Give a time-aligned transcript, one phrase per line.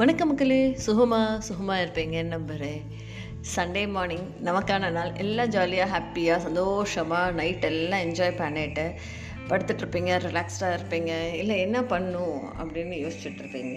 [0.00, 0.58] வணக்கம் மக்களே.
[0.84, 2.82] சுகமாக சுகமாக இருப்பீங்கன்னு நம்புகிறேன்
[3.54, 5.10] சண்டே மார்னிங் நமக்கான நாள்.
[5.22, 8.84] எல்லாம் ஜாலியாக ஹாப்பியாக சந்தோஷமாக நைட் எல்லாம் என்ஜாய் பண்ணிட்டு
[9.50, 11.10] படுத்துட்ருப்பீங்க ரிலாக்ஸ்டாக இருப்பீங்க.
[11.40, 13.76] இல்லை என்ன பண்ணும் அப்படின்னு யோசிச்சுட்ருப்பீங்க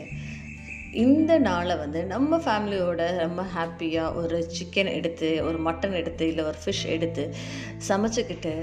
[1.03, 6.59] இந்த நாளை வந்து நம்ம ஃபேமிலியோட ரொம்ப ஹாப்பியாக ஒரு சிக்கன் எடுத்து ஒரு மட்டன் எடுத்து இல்லை ஒரு
[6.65, 7.25] ஃபிஷ் எடுத்து
[7.89, 8.55] சமைச்சிக்கிட்டு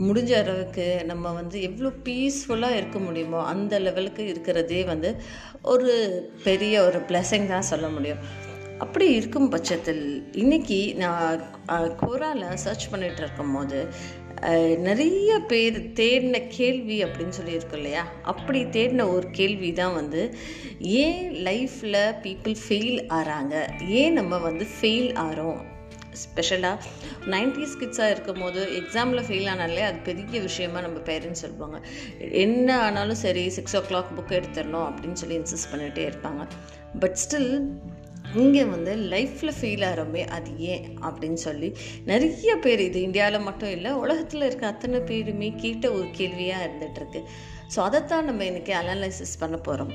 [0.00, 5.16] முடிஞ்ச அளவுக்கு நம்ம வந்து எவ்வளோ பீஸ்ஃபுல்லாக இருக்க முடியுமோ அந்த லெவலுக்கு இருக்கிறதே வந்து
[5.62, 5.90] ஒரு
[6.44, 8.18] பெரிய ஒரு பிளெஸிங் தான் சொல்ல முடியும்.
[8.78, 11.42] அப்படி இருக்கும் பட்சத்தில் இன்னைக்கு நான்
[12.00, 13.86] கோராவில் சர்ச் பண்ணிகிட்டு இருக்கும்போது
[14.78, 18.06] நிறைய பேர் தேடின கேள்வி அப்படின்னு சொல்லியிருக்கோம் இல்லையா?
[18.22, 20.34] அப்படி தேடின ஒரு கேள்வி தான் வந்து
[20.80, 25.71] ஏன் லைஃப்பில் பீப்புள் ஃபெயில் ஆகிறாங்க ஏன் நம்ம வந்து ஃபெயில் ஆகிறோம்
[26.12, 26.84] ஸ்பெஷலாக
[27.26, 31.80] நைன்டிஸ் கிட்ஸாக இருக்கும் போது எக்ஸாமில் ஃபெயில் ஆனாலே அது பெரிய விஷயமா நம்ம பேரண்ட்ஸ் சொல்லுவாங்க.
[32.30, 36.44] என்ன ஆனாலும் சரி சிக்ஸ் ஓ கிளாக் புக் எடுத்துடணும் அப்படின்னு சொல்லி இன்சிஸ்ட் பண்ணிகிட்டே இருப்பாங்க.
[36.98, 37.52] பட் ஸ்டில்
[38.34, 43.92] இங்கே வந்து லைஃப்பில் ஃபெயில் ஆகிறோமே அது ஏன் அப்படின்னு சொல்லி நிறைய பேர் இது இந்தியாவில் மட்டும் இல்லை
[43.92, 47.22] உலகத்தில் இருக்க அத்தனை பேருமே கேட்ட ஒரு கேள்வியாக இருந்துகிட்ருக்கு
[47.74, 49.92] ஸோ அதைத்தான் நம்ம இன்றைக்கி அனலைசிஸ் பண்ண போகிறோம்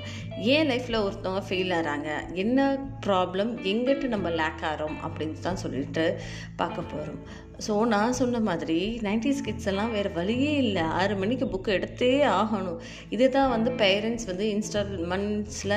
[0.48, 2.60] ஏன் லைஃப்பில் ஒருத்தவங்க ஃபெயில் ஆகிறாங்க என்ன
[3.06, 6.06] ப்ராப்ளம் எங்கிட்டு நம்ம லேக் ஆகிறோம் அப்படின்னு தான் சொல்லிட்டு
[6.56, 7.20] பார்க்க போகிறோம்
[7.66, 10.84] ஸோ நான் சொன்ன மாதிரி நைன்டிஸ் கிட்ஸ் எல்லாம் வேறு வழியே இல்லை.
[11.00, 12.78] ஆறு மணிக்கு புக்கு எடுத்தே ஆகணும்.
[13.16, 15.76] இதை தான் வந்து பேரண்ட்ஸ் வந்து இன்ஸ்டால்மெண்ட்ஸில்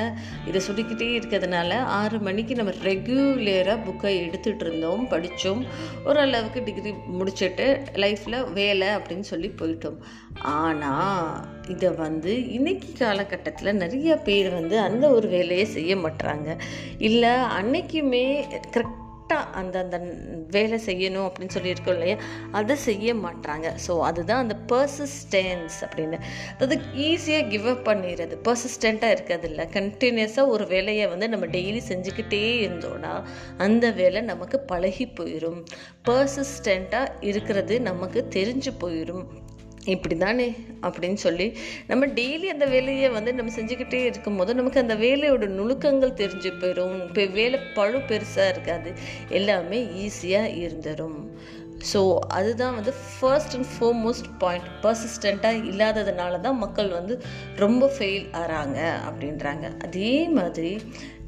[0.49, 5.63] இதை சொல்லிக்கிட்டே இருக்கிறதுனால ஆறு மணிக்கு நம்ம ரெகுலராக புக்கை எடுத்துகிட்டு இருந்தோம் படித்தோம்
[6.05, 7.67] ஓரளவுக்கு டிகிரி முடிச்சுட்டு
[8.03, 9.99] லைஃப்பில் வேலை அப்படின்னு சொல்லி போயிட்டோம்.
[10.59, 11.35] ஆனால்
[11.73, 16.49] இதை வந்து இன்னைக்கு காலகட்டத்தில் நிறைய பேர் வந்து அந்த ஒரு வேலையை செய்ய மாட்டுறாங்க
[17.09, 18.25] இல்லை அன்னைக்குமே
[18.73, 19.00] கரெக்ட்
[19.31, 19.97] கரெக்டாக அந்த அந்த
[20.55, 22.17] வேலை செய்யணும் அப்படின்னு சொல்லியிருக்கோம் இல்லையா?
[22.51, 26.17] அதை செய்ய மாட்டாங்க ஸோ அதுதான் அந்த பர்சிஸ்டன்ஸ் அப்படின்னு.
[26.53, 28.35] அதாவது ஈஸியாக கிவ் அப் பண்ணிடுறது.
[28.47, 33.13] பர்சிஸ்டண்ட்டாக இருக்கிறது இல்லை கண்டினியூஸாக ஒரு வேலையை வந்து நம்ம டெய்லி செஞ்சுக்கிட்டே இருந்தோன்னா
[33.57, 35.61] அந்த வேலை நமக்கு பழகி போயிடும்
[36.09, 39.25] பர்சிஸ்டண்ட்டாக இருக்கிறது நமக்கு தெரிஞ்சு போயிடும்
[39.85, 45.47] இப்படி தானே அப்படின்னு சொல்லி நம்ம டெய்லி அந்த வேலையை வந்து நம்ம செஞ்சுக்கிட்டே இருக்கும்போது நமக்கு அந்த வேலையோட
[45.47, 48.93] நுணுக்கங்கள் தெரிஞ்சு போயிடும் இப்போ வேலை பழு பெருசாக இருக்காது.
[49.29, 51.17] எல்லாமே ஈஸியாக இருந்துடும்
[51.91, 51.99] ஸோ
[52.37, 57.15] அதுதான் வந்து ஃபர்ஸ்ட் அண்ட் ஃபோர்மோஸ்ட் பாயிண்ட் பர்சிஸ்டண்ட்டாக இல்லாததுனால தான் மக்கள் வந்து
[57.63, 59.65] ரொம்ப ஃபெயில் ஆகிறாங்க அப்படின்றாங்க.
[59.87, 60.71] அதே மாதிரி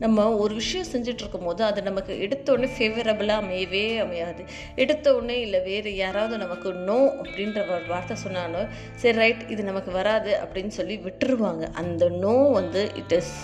[0.03, 4.41] நம்ம ஒரு விஷயம் செஞ்சுட்டு இருக்கும்போது அது நமக்கு எடுத்தோடனே ஃபேவரபிளாக அமையவே அமையாது.
[4.75, 8.71] எடுத்தோடனே இல்லை வேறு யாராவது நமக்கு நோ அப்படின்ற ஒரு வார்த்தை சொன்னாலும்
[9.03, 11.63] சரி ரைட் இது நமக்கு வராது அப்படின்னு சொல்லி விட்டுருவாங்க.
[11.83, 13.35] அந்த நோ வந்து it is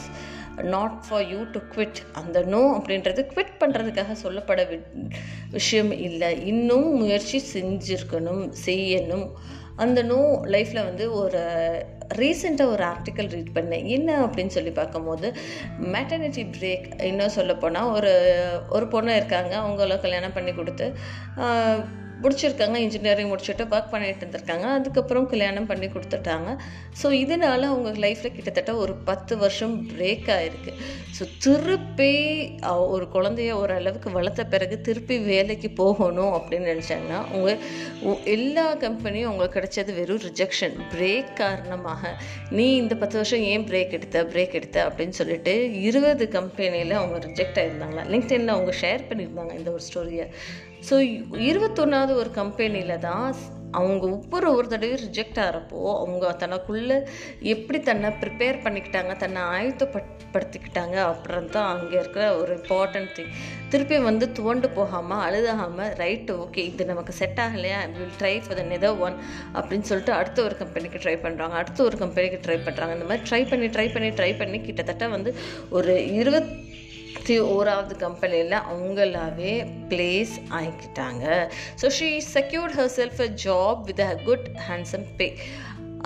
[0.62, 5.10] not for you to quit அந்த நோ அப்படின்றது குவிட் பண்ணுறதுக்காக சொல்லப்பட வி-
[5.52, 6.46] விஷயம் இல்லை.
[6.46, 9.32] இன்னும் முயற்சி செஞ்சுருக்கணும் செய்யணும்.
[9.76, 11.40] அந்த நோ லைஃப்பில் வந்து ஒரு
[12.16, 13.86] ரீசெண்டாக ஒரு ஆர்டிக்கல் ரீட் பண்ணேன்.
[13.86, 15.34] என்ன அப்படின்னு சொல்லி பார்க்கும்போது
[15.82, 18.40] மேட்டர்னிட்டி பிரேக் இன்னும் சொல்லப்போனால் ஒரு
[18.70, 19.58] ஒரு பொண்ணு இருக்காங்க.
[19.58, 20.94] அவங்கள கல்யாணம் பண்ணி கொடுத்து
[22.24, 24.66] முடிச்சிருக்காங்க இன்ஜினியரிங் முடிச்சுட்டு ஒர்க் பண்ணிட்டு இருந்திருக்காங்க.
[24.78, 26.50] அதுக்கப்புறம் கல்யாணம் பண்ணி கொடுத்துட்டாங்க.
[27.02, 30.74] ஸோ இதனால அவங்க லைஃப்பில் கிட்டத்தட்ட ஒரு பத்து வருஷம் பிரேக் ஆகிருக்கு
[31.18, 32.12] ஸோ திருப்பி
[32.96, 39.94] ஒரு குழந்தைய ஓரளவுக்கு வளர்த்த பிறகு திருப்பி வேலைக்கு போகணும் அப்படின்னு நினச்சாங்கன்னா உங்கள் எல்லா கம்பெனியும் உங்களுக்கு கிடைச்சது
[40.00, 42.12] வெறும் ரிஜெக்ஷன் பிரேக் காரணமாக
[42.50, 47.60] நீ இந்த பத்து வருஷம் ஏன் பிரேக் எடுத்த பிரேக் எடுத்த அப்படின்னு சொல்லிட்டு இருபது கம்பெனியில் அவங்க ரிஜெக்ட்
[47.62, 48.06] ஆயிருந்தாங்களா?
[48.14, 50.28] லிங்க்டின்ல அவங்க ஷேர் பண்ணியிருந்தாங்க இந்த ஒரு ஸ்டோரியை
[50.84, 50.96] ஸோ
[51.50, 53.26] இருபத்தொன்னாவது ஒரு கம்பெனியில் தான்
[53.74, 56.96] அவங்க ஒவ்வொரு ஒரு தடவையும் ரிஜெக்ட் ஆகிறப்போ அவங்க தனக்குள்ளே
[57.48, 63.30] எப்படி தன்னை ப்ரிப்பேர் பண்ணிக்கிட்டாங்க தன்னை ஆயுத்தப்படுத்திக்கிட்டாங்க அப்புறம் தான் அங்கே இருக்கிற ஒரு இம்பார்ட்டன்ட் திங்
[63.70, 67.80] திருப்பி வந்து துவண்டு போகாமல் அழுதாகாமல் ரைட்டு ஓகே இது நமக்கு செட் ஆகலையா?
[67.94, 69.18] Will try for the other one
[69.54, 73.44] அப்படின்னு சொல்லிட்டு அடுத்த ஒரு கம்பெனிக்கு ட்ரை பண்ணுறாங்க அடுத்த ஒரு கம்பெனிக்கு ட்ரை பண்ணுறாங்க இந்த மாதிரி ட்ரை
[73.50, 75.34] பண்ணி ட்ரை பண்ணி ட்ரை பண்ணி கிட்டத்தட்ட வந்து
[75.72, 76.52] ஒரு இருபத்
[77.30, 79.52] இருபத்தி ஓராவது கம்பெனியில் அவங்களாவே
[79.90, 81.26] place ஆகிக்கிட்டாங்க
[81.82, 85.28] so she secured herself a job with a good handsome pay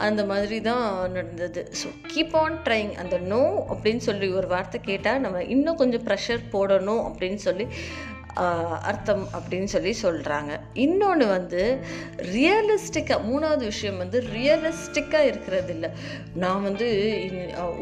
[0.05, 1.61] அந்த மாதிரி தான் நடந்தது.
[1.79, 3.41] ஸோ கீப் ஆன் ட்ரைங் அந்த நோ
[3.71, 7.67] அப்படின்னு சொல்லி ஒரு வார்த்தை கேட்டால் நம்ம இன்னும் கொஞ்சம் ப்ரெஷர் போடணும் அப்படின்னு சொல்லி
[8.89, 10.51] அர்த்தம் அப்படின்னு சொல்லி சொல்கிறாங்க
[10.85, 11.61] இன்னொன்று வந்து
[12.35, 15.89] ரியலிஸ்டிக்காக மூணாவது விஷயம் வந்து ரியலிஸ்டிக்காக இருக்கிறது இல்லை.
[16.43, 16.87] நான் வந்து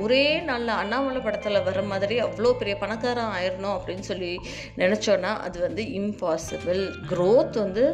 [0.03, 4.31] ஒரே நாளில் அண்ணாமலை படத்தில் வர மாதிரி அவ்வளோ பெரிய பணக்காரன் ஆயிடணும் அப்படின்னு சொல்லி
[4.83, 6.81] நினச்சோன்னா அது வந்து இம்பாசிபிள்
[7.11, 7.85] க்ரோத் வந்து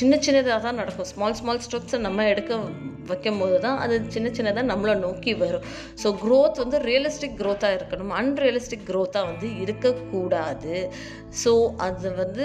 [0.00, 1.10] சின்ன சின்னதாக தான் நடக்கும்.
[1.14, 2.58] ஸ்மால் ஸ்மால் ஸ்டெப்ஸை நம்ம எடுக்க
[3.08, 5.64] வைக்கும் போது தான் அது சின்ன சின்னதாக நம்மளை நோக்கி வரும்.
[6.02, 8.12] ஸோ க்ரோத் வந்து ரியலிஸ்டிக் க்ரோத்தாக இருக்கணும்.
[8.20, 10.76] அன்ரியலிஸ்டிக் க்ரோத்தாக வந்து இருக்கக்கூடாது.
[11.42, 11.52] ஸோ
[11.86, 12.44] அது வந்து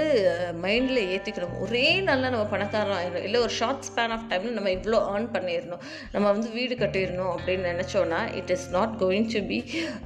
[0.63, 5.00] மைண்டில் ஏற்றிக்கணும் ஒரே நாளில் நம்ம பணக்காரன் ஆயிடும் இல்லை ஒரு ஷார்ட் ஸ்பேன் ஆஃப் டைமில் நம்ம இவ்வளோ
[5.13, 5.81] ஏர்ன் பண்ணிடணும்.
[6.11, 9.59] நம்ம வந்து வீடு கட்டிடணும் அப்படின்னு நினச்சோன்னா it is not going to be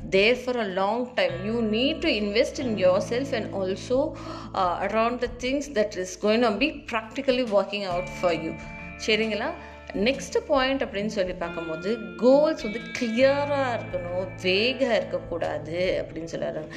[0.09, 2.77] there for a long time you need to invest in
[3.09, 3.99] yourself and also
[4.87, 8.53] around the things that is going be practically working out for you
[9.05, 9.51] சரிங்களா?
[9.95, 16.69] Next point அப்படின்னு சொல்லி பார்க்கும்போது goals வந்து கிளியராக இருக்கணும் வேகாக இருக்கக்கூடாது அப்படின்னு சொல்லுறாங்க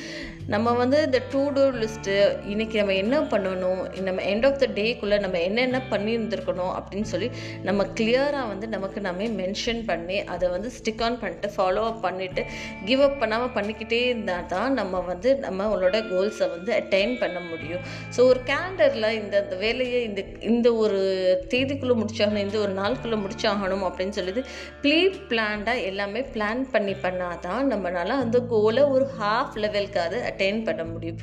[0.46, 5.20] நம்ம வந்து இந்த டூ டூ லிஸ்ட்டு இன்றைக்கி நம்ம என்ன பண்ணணும் நம்ம எண்ட் ஆஃப் த டேக்குள்ளே
[5.20, 7.30] நம்ம என்னென்ன பண்ணியிருந்துருக்கணும் அப்படின்னு சொல்லி
[7.62, 12.44] நம்ம கிளியராக வந்து நமக்கு நம்ம மென்ஷன் பண்ணி அதை வந்து ஸ்டிக் ஆன் பண்ணிட்டு ஃபாலோ அப் பண்ணிவிட்டு
[12.84, 17.80] கிவ் அப் பண்ணாமல் பண்ணிக்கிட்டே இருந்தால் தான் நம்ம வந்து நம்மளோட கோல்ஸை வந்து அட்டைன் பண்ண முடியும்.
[18.16, 21.00] ஸோ ஒரு கேலண்டரில் இந்த வேலையை இந்த இந்த ஒரு
[21.48, 24.42] தேதிக்குள்ளே முடிச்சாகணும் இந்த ஒரு நாள் நாளுக்குள்ளே முடிச்சாகணும் அப்படின்னு சொல்லிட்டு
[24.82, 24.98] ப்ளீ
[25.30, 31.20] பிளான்டாக எல்லாமே பிளான் பண்ணி பண்ணால் தான் நம்மளால் அந்த கோலை ஒரு ஹாஃப் லெவலுக்காவது அட்டைன் பண்ண முடியும்.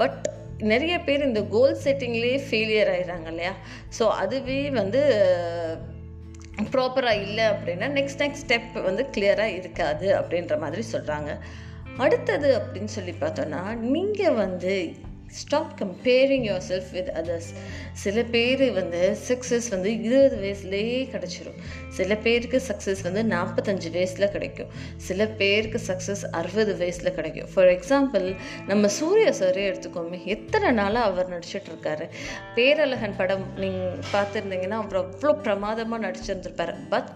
[0.00, 0.18] பட்
[0.72, 3.54] நிறைய பேர் இந்த கோல் செட்டிங்லேயே ஃபெயிலியர் ஆயிடுறாங்க இல்லையா?
[3.98, 5.00] ஸோ அதுவே வந்து
[6.72, 11.32] ப்ராப்பராக இல்லை அப்படின்னா நெக்ஸ்ட் நெக்ஸ்ட் ஸ்டெப் வந்து கிளியராக இருக்காது அப்படின்ற மாதிரி சொல்கிறாங்க
[12.04, 13.60] அடுத்தது அப்படின்னு சொல்லி பார்த்தோன்னா
[13.94, 14.72] நீங்கள் வந்து
[15.28, 17.50] stop comparing yourself with others
[17.92, 21.58] சில பேர் வந்து சக்ஸஸ் வந்து இருபது வயசுலேயே கிடச்சிரும்.
[21.88, 24.68] சில பேருக்கு சக்ஸஸ் வந்து நாற்பத்தஞ்சு வயசில் கிடைக்கும்.
[24.96, 27.48] சில பேருக்கு சக்ஸஸ் அறுபது வயசில் கிடைக்கும்.
[27.54, 28.36] ஃபார் எக்ஸாம்பிள்
[28.66, 32.08] நம்ம சூர்யா சாரே எடுத்துக்கோமே எத்தனை நாளாக அவர் நடிச்சிட்ருக்காரு
[32.54, 36.74] பேரழகன் படம் நீங்கள் பார்த்துருந்தீங்கன்னா அவர் அவ்வளோ பிரமாதமாக நடிச்சிருந்திருப்பார்.
[36.88, 37.08] பட்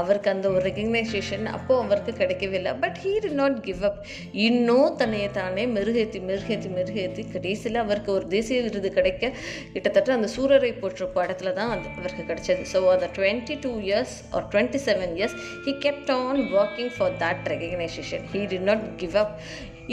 [0.00, 4.00] அவருக்கு அந்த ஒரு ரெக்கக்னைசேஷன் அப்போது அவருக்கு கிடைக்கவே இல்லை but he did not give up
[4.46, 9.32] இன்னும் தன்னையை தானே மெருகேற்றி மெருகேற்றி மெருகேற்றி கடைசியில் அவருக்கு ஒரு தேசிய விருது கிடைக்க
[9.74, 12.62] கிட்டத்தட்ட அந்த சூரரை போற்ற படத்தில் தான் அது அவருக்கு கிடைச்சது.
[12.72, 15.36] ஸோ அந்த twenty two years or twenty seven years
[15.66, 19.34] he kept on working for that recognition he did not give up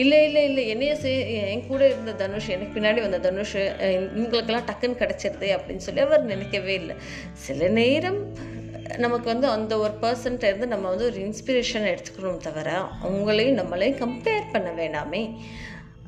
[0.04, 0.64] இல்லை இல்லை இல்லை.
[0.72, 1.12] என்னைய சே
[1.52, 3.54] என் கூட இருந்த தனுஷ் எனக்கு பின்னாடி வந்த தனுஷ்
[4.16, 6.96] இவங்களுக்கெல்லாம் டக்குன்னு கிடச்சிருது அப்படின்னு சொல்லி அவர் நினைக்கவே இல்லை.
[7.46, 8.20] சில நேரம்
[8.98, 12.72] நமக்கு வந்து அந்த ஒரு பர்சன்ட்ட இருந்து நம்ம வந்து ஒரு இன்ஸ்பிரேஷன் எடுத்துக்கணும் தவிர
[13.04, 15.22] அவங்களையும் நம்மளையும் கம்பேர் பண்ண வேண்டாமே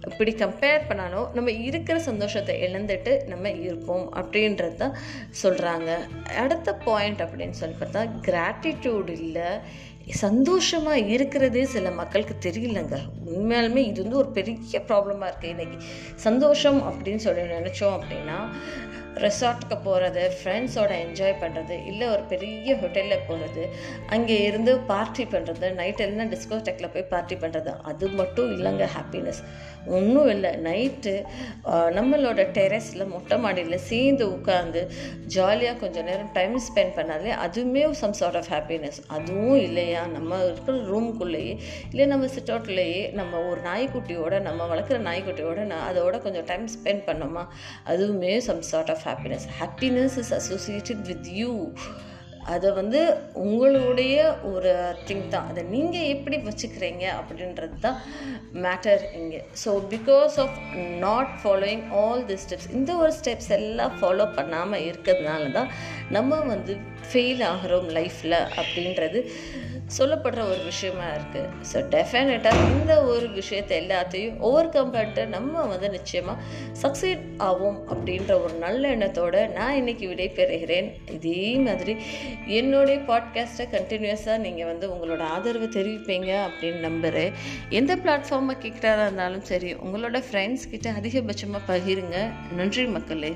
[0.08, 4.96] இப்படி கம்பேர் பண்ணாலும் நம்ம இருக்கிற சந்தோஷத்தை இழந்துட்டு நம்ம இருப்போம் அப்படின்றது தான்
[5.44, 5.90] சொல்கிறாங்க
[6.36, 9.50] அடுத்த பாயிண்ட் அப்படின்னு சொல்லி பார்த்தா கிராட்டிடியூட் இல்லை.
[10.14, 12.98] சந்தோஷமாக இருக்கிறதே சில மக்களுக்கு தெரியலங்க.
[13.34, 15.80] உண்மையாலுமே இது வந்து ஒரு பெரிய ப்ராப்ளமாக இருக்குது இன்றைக்கி
[16.16, 18.40] சந்தோஷம் அப்படின்னு சொல்லி நினச்சோம் அப்படின்னா
[19.22, 23.64] ரெசார்ட்டுக்கு போகிறது ஃப்ரெண்ட்ஸோட என்ஜாய் பண்ணுறது இல்லை ஒரு பெரிய ஹோட்டலில் போகிறது
[24.10, 29.42] அங்கே இருந்து பார்ட்டி பண்ணுறது நைட் எல்லாம் டிஸ்கோடெக்கில் போய் பார்ட்டி பண்ணுறது அது மட்டும் இல்லைங்க ஹாப்பினஸ்
[29.88, 31.14] ஒன்றும் இல்லை நைட்டு
[31.98, 34.82] நம்மளோட டெரஸில் மொட்டை மாடியில் சேர்ந்து உட்காந்து
[35.26, 40.02] ஜாலியாக கொஞ்சம் நேரம் டைம் ஸ்பெண்ட் பண்ணாலே அதுவுமே சம் சார்ட் ஆஃப் ஹாப்பினஸ் அதுவும் இல்லையா?
[40.08, 41.54] நம்ம இருக்கிற ரூம்குள்ளேயே
[41.92, 47.04] இல்லை நம்ம சிட் அவுட்லேயே நம்ம ஒரு நாய்க்குட்டியோட நம்ம வளர்க்குற நாய்க்குட்டியோட நான் அதோட கொஞ்சம் டைம் ஸ்பெண்ட்
[47.08, 47.44] பண்ணோமா?
[47.86, 51.54] அதுவுமே some sort of happiness happiness is associated with you
[52.54, 53.00] அதை வந்து
[53.44, 54.18] உங்களுடைய
[54.50, 54.70] ஒரு
[55.08, 55.48] திங் தான்.
[55.52, 57.98] அதை நீங்கள் எப்படி வச்சுக்கிறீங்க அப்படின்றது தான்
[58.66, 59.40] மேட்டர் இங்கே.
[59.64, 60.56] So because of
[61.06, 65.72] not following all the steps இந்த ஒரு ஸ்டெப்ஸ் எல்லாம் ஃபாலோ பண்ணாமல் இருக்கிறதுனால தான்
[66.18, 66.76] நம்ம வந்து
[67.10, 69.22] ஃபெயில் ஆகிறோம் லைஃப்பில் அப்படின்றது
[69.96, 75.90] சொல்லப்படுற ஒரு விஷயமா இருக்குது ஸோ டெஃபினட்டாக இந்த ஒரு விஷயத்தை எல்லாத்தையும் ஓவர் கம் பண்ணிட்டு நம்ம வந்து
[75.90, 76.42] நிச்சயமாக
[76.82, 81.96] சக்சீட் ஆகும் அப்படின்ற ஒரு நல்ல எண்ணத்தோடு நான் இன்றைக்கி விடை பெறுகிறேன் இதே மாதிரி
[82.48, 87.32] என்னுடைய பாட்காஸ்ட்டை கண்டினியூஸாக நீங்கள் வந்து உங்களோட ஆதரவு தெரிவிப்பீங்க அப்படின்னு நம்புகிறேன்
[87.70, 92.18] எந்த பிளாட்ஃபார்மை கேட்குறதா இருந்தாலும் சரி உங்களோட ஃப்ரெண்ட்ஸ் கிட்ட அதிகபட்சமாக பகிருங்க.
[92.52, 93.32] நன்றி மக்களே.